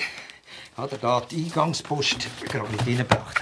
[0.78, 3.42] hat er da die Eingangspost gerade mit reingebracht.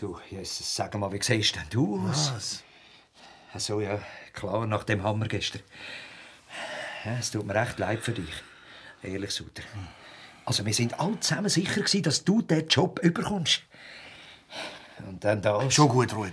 [0.00, 2.32] Du, Jesus, sag mal, wie siehst denn du aus?
[2.34, 2.62] Was?
[3.54, 3.98] Ach So, ja,
[4.32, 5.62] klar, nach dem Hammer gestern.
[7.04, 8.32] Ja, es tut mir recht leid für dich.
[9.02, 9.62] Ehrlich, Suter.
[10.44, 13.62] Also, wir sind alle zusammen sicher, gewesen, dass du diesen Job überkommst.
[15.06, 15.72] Und dann das.
[15.72, 16.32] Schon gut, Rudi.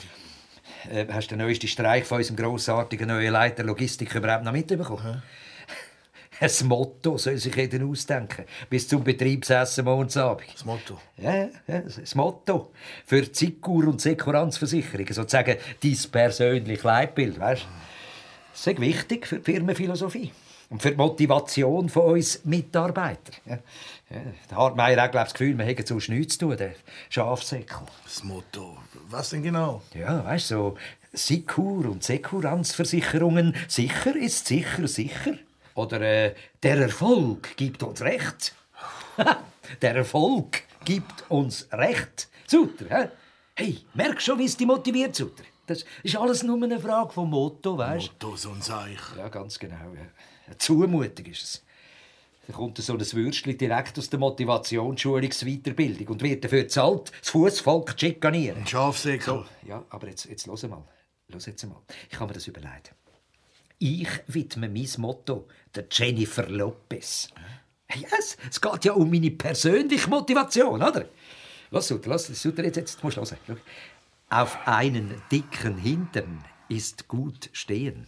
[0.89, 5.23] Äh, hast du den neuesten Streich von unserem grossartigen neuen Leiter Logistik überhaupt noch mitbekommen?
[6.43, 8.43] Ein Motto soll sich jeder ausdenken.
[8.69, 10.47] Bis zum Betriebsessen morgens Abend.
[10.53, 10.97] Das Motto.
[11.15, 12.71] Ja, ja, das Motto.
[13.05, 15.07] Für die Zikur- und Sekuranzversicherung.
[15.07, 17.39] Sozusagen dein persönliches Leitbild.
[17.39, 17.65] Weißt?
[18.51, 20.33] Das ist wichtig für die Firmenphilosophie.
[20.69, 23.35] Und für die Motivation von uns Mitarbeitern.
[23.45, 23.59] Ja.
[24.09, 26.73] Ja, der Hartmeier hat glaub, das Gefühl, wir hätten sonst nichts zu tun, der
[27.09, 27.79] Schafsäckel.
[28.03, 28.77] Das Motto.
[29.09, 29.81] Was denn genau?
[29.93, 30.77] Ja, weißt du, so
[31.13, 33.55] Sikur und Sekuranzversicherungen.
[33.69, 35.35] Sicher ist sicher sicher.
[35.75, 38.53] Oder äh, der Erfolg gibt uns Recht.
[39.81, 42.29] der Erfolg gibt uns Recht.
[42.47, 43.09] Suter, hä?
[43.55, 45.43] Hey, merkst schon, wie es dich motiviert, Suter?
[45.65, 48.27] Das ist alles nur eine Frage vom Motto, weißt du?
[48.27, 48.99] Motto, so ein Seich.
[49.17, 49.75] Ja, ganz genau.
[49.95, 50.57] Ja.
[50.57, 51.63] Zumutung ist es.
[52.47, 57.91] Da kommt so ein Würstchen direkt aus der Motivationsschulungsweiterbildung und wird dafür zahlt, das Fußvolk
[57.91, 58.59] zu schikanieren.
[58.59, 59.45] Ein Schafsäckel.
[59.65, 60.83] Ja, aber jetzt, jetzt los mal.
[61.29, 61.81] Los jetzt mal.
[62.11, 62.93] Ich habe mir das überlegt.
[63.85, 67.27] Ich widme mein Motto der Jennifer Lopez.
[67.93, 71.09] Yes, es geht ja um meine persönliche Motivation, oder?
[71.69, 73.59] Lass, Sutter, lass, Sutter, jetzt, jetzt musst du hören.
[74.29, 78.07] Auf einen dicken Hintern ist gut stehen.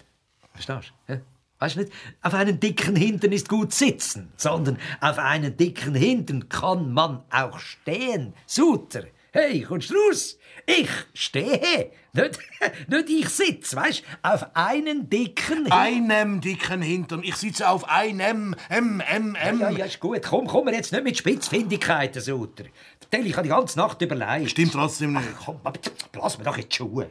[0.54, 1.22] Verstehst du?
[1.60, 1.92] Weißt du nicht?
[2.22, 7.60] Auf einen dicken Hintern ist gut sitzen, sondern auf einen dicken Hintern kann man auch
[7.60, 8.34] stehen.
[8.46, 9.04] Suter,
[9.36, 10.38] hey, kommst du raus?
[10.66, 12.40] Ich stehe, nicht,
[12.88, 14.30] nicht ich sitze, weißt du?
[14.30, 15.72] Auf einen dicken Hintern.
[15.80, 17.22] Einem dicken Hintern.
[17.24, 18.56] Ich sitze auf einem.
[18.70, 19.60] M, M, M.
[19.60, 20.22] Ja, ja, ist gut.
[20.24, 22.64] Komm, komm jetzt nicht mit Spitzfindigkeiten, Suter.
[23.00, 24.52] Vertell, ich habe die ganze Nacht überlegt.
[24.52, 25.28] Stimmt trotzdem nicht.
[25.36, 25.80] Ach, komm, aber
[26.12, 27.10] blass mir doch in die Schuhe.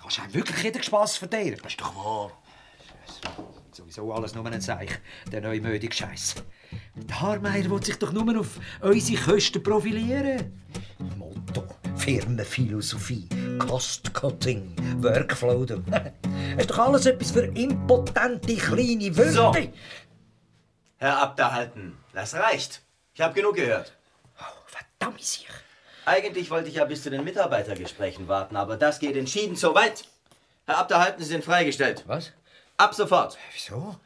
[0.00, 1.60] Kannst du einem wirklich jeden Spass verderben?
[1.62, 2.32] Das ist doch wahr.
[3.74, 4.98] Sowieso alles nur ein Zeichen,
[5.30, 6.34] der neumödige Scheiß.
[6.94, 10.62] Der Haarmeier will sich doch nur auf unsere Kosten profilieren.
[11.16, 11.64] Motto,
[11.96, 15.62] Firmenphilosophie, Cost-Cutting, Workflow.
[16.58, 19.32] Ist doch alles etwas für impotente kleine Wölfe.
[19.32, 19.54] So.
[20.98, 22.82] Herr Abderhalten, das reicht.
[23.14, 23.96] Ich habe genug gehört.
[24.66, 25.48] Verdammt sich.
[26.04, 30.04] Eigentlich wollte ich ja bis zu den Mitarbeitergesprächen warten, aber das geht entschieden zu weit.
[30.66, 32.04] Herr Abderhalten, Sie sind freigestellt.
[32.06, 32.32] Was?
[32.76, 33.38] Ab sofort.
[33.54, 33.96] Wieso?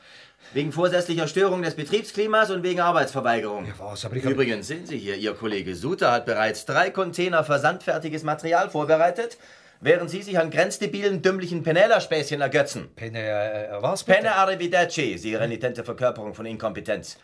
[0.53, 3.67] Wegen vorsätzlicher Störung des Betriebsklimas und wegen Arbeitsverweigerung.
[3.67, 4.05] Ja, was?
[4.05, 8.23] Aber ich hab- Übrigens, sehen Sie hier, Ihr Kollege Suter hat bereits drei Container versandfertiges
[8.23, 9.39] Material vorbereitet,
[9.81, 12.89] während Sie sich an grenzdebilen, dümmlichen Penela-Späßchen ergötzen.
[12.95, 14.19] Penne, äh, was bitte?
[14.19, 17.19] Penne arrivederci, Sie renitente Verkörperung von Inkompetenz.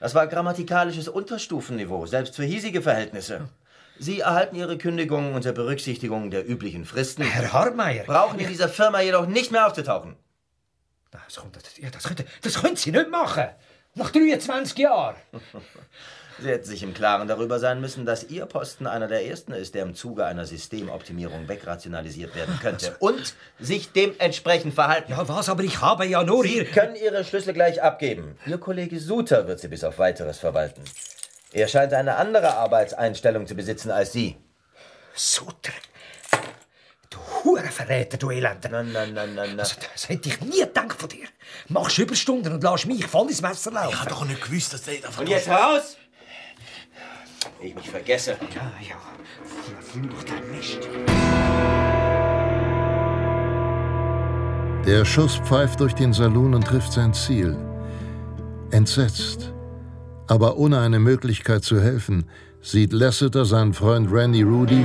[0.00, 3.48] Das war grammatikalisches Unterstufenniveau, selbst für hiesige Verhältnisse.
[3.98, 7.22] Sie erhalten Ihre Kündigung unter Berücksichtigung der üblichen Fristen.
[7.22, 8.04] Herr Hartmeier.
[8.04, 10.16] Brauchen in dieser Firma jedoch nicht mehr aufzutauchen.
[11.24, 13.48] Das, kommt, das, ja, das, könnte, das können Sie nicht machen.
[13.94, 15.16] Nach 23 Jahren.
[16.38, 19.74] Sie hätten sich im Klaren darüber sein müssen, dass Ihr Posten einer der ersten ist,
[19.74, 22.94] der im Zuge einer Systemoptimierung wegrationalisiert werden könnte.
[22.98, 25.12] Und sich dementsprechend verhalten.
[25.12, 25.48] Ja, was?
[25.48, 26.64] Aber ich habe ja nur Sie hier...
[26.66, 28.38] können Ihre Schlüssel gleich abgeben.
[28.44, 30.82] Ihr Kollege Suter wird sie bis auf Weiteres verwalten.
[31.52, 34.36] Er scheint eine andere Arbeitseinstellung zu besitzen als Sie.
[35.14, 35.72] Suter.
[37.10, 38.68] Du Hurenverräter, du Elender.
[38.68, 39.60] Nein, nein, nein, nein, nein.
[39.60, 41.26] Also, das hätte ich nie gedacht von dir.
[41.68, 43.90] Machst Überstunden und lässt mich voll ins Messer laufen.
[43.92, 45.96] Ich habe doch nicht gewusst, dass der davon Und jetzt heraus!
[47.60, 48.36] Ich mich vergesse.
[48.54, 48.96] Ja, ja.
[49.80, 50.88] Verfluchter Mist.
[54.86, 57.56] Der Schuss pfeift durch den Saloon und trifft sein Ziel.
[58.70, 59.52] Entsetzt,
[60.26, 62.28] aber ohne eine Möglichkeit zu helfen,
[62.62, 64.84] sieht Lasseter seinen Freund Randy Rudy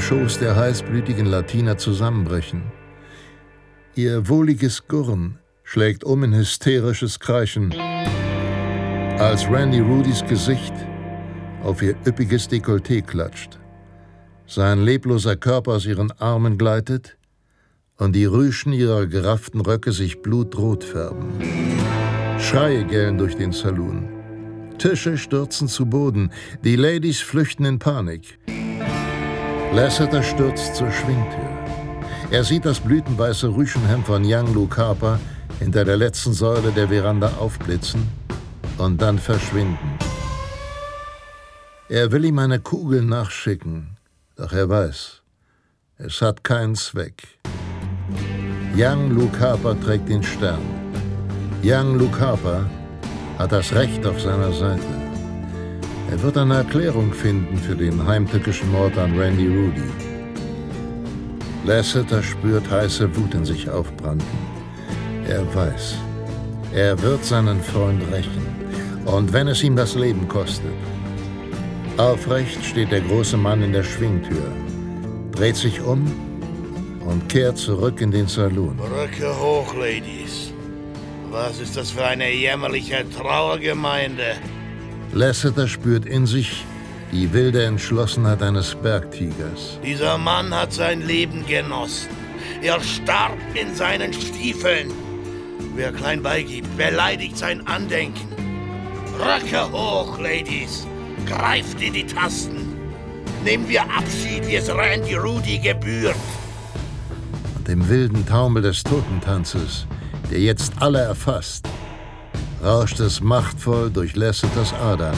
[0.00, 2.62] Schoß der heißblütigen Latina zusammenbrechen.
[3.94, 7.74] Ihr wohliges Gurren schlägt um in hysterisches Kreischen,
[9.18, 10.72] als Randy Rudys Gesicht
[11.62, 13.58] auf ihr üppiges Dekolleté klatscht.
[14.46, 17.18] Sein lebloser Körper aus ihren Armen gleitet
[17.98, 21.28] und die Rüschen ihrer gerafften Röcke sich blutrot färben.
[22.38, 24.08] Schreie gellen durch den Saloon.
[24.78, 26.30] Tische stürzen zu Boden,
[26.62, 28.38] die Ladies flüchten in Panik.
[29.72, 31.48] Lasseter stürzt zur Schwingtür.
[32.30, 35.20] Er sieht das blütenweiße Rüschenhemd von Young Luke Harper
[35.58, 38.08] hinter der letzten Säule der Veranda aufblitzen
[38.78, 39.98] und dann verschwinden.
[41.88, 43.96] Er will ihm eine Kugel nachschicken,
[44.36, 45.22] doch er weiß,
[45.98, 47.38] es hat keinen Zweck.
[48.74, 50.62] Young Luke Harper trägt den Stern.
[51.62, 52.68] Young Luke Harper
[53.38, 54.97] hat das Recht auf seiner Seite.
[56.10, 59.90] Er wird eine Erklärung finden für den heimtückischen Mord an Randy Rudy.
[61.66, 64.26] Lasseter spürt heiße Wut in sich aufbranden.
[65.28, 65.96] Er weiß,
[66.74, 68.46] er wird seinen Freund rächen.
[69.04, 70.72] Und wenn es ihm das Leben kostet.
[71.98, 74.52] Aufrecht steht der große Mann in der Schwingtür,
[75.32, 76.06] dreht sich um
[77.04, 78.78] und kehrt zurück in den Saloon.
[78.78, 80.52] Röcke hoch, Ladies.
[81.30, 84.36] Was ist das für eine jämmerliche Trauergemeinde?
[85.12, 86.64] Lasseter spürt in sich
[87.12, 89.78] die wilde Entschlossenheit eines Bergtigers.
[89.82, 92.08] Dieser Mann hat sein Leben genossen.
[92.62, 94.92] Er starb in seinen Stiefeln.
[95.74, 98.28] Wer klein beigibt, beleidigt sein Andenken.
[99.18, 100.86] Röcke hoch, Ladies.
[101.26, 102.76] Greift in die Tasten.
[103.44, 106.16] Nehmen wir Abschied, wie es Randy Rudy gebührt.
[107.56, 109.86] und im wilden Taumel des Totentanzes,
[110.30, 111.68] der jetzt alle erfasst,
[112.62, 114.16] rauscht es machtvoll durch
[114.56, 115.16] das Adern.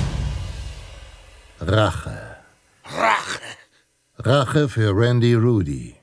[1.60, 2.36] Rache.
[2.84, 3.40] Rache.
[4.18, 5.96] Rache für Randy Rudy.